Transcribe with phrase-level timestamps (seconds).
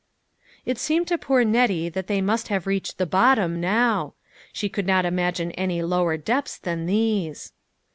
[0.65, 4.15] It seemed to poor Nettie that they must have reached the bottom now.
[4.51, 7.53] She could not imagine any lower depths than these.